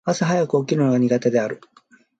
[0.03, 1.61] 朝早く起きるのが苦手である。